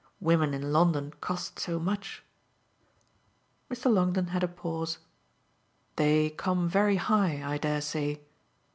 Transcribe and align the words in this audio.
Women 0.19 0.55
in 0.55 0.73
London 0.73 1.13
cost 1.21 1.59
so 1.59 1.77
much." 1.77 2.23
Mr. 3.69 3.85
Longdon 3.93 4.29
had 4.29 4.41
a 4.41 4.47
pause. 4.47 4.97
"They 5.95 6.31
come 6.31 6.67
very 6.67 6.95
high, 6.95 7.43
I 7.47 7.59
dare 7.59 7.81
say." 7.81 8.21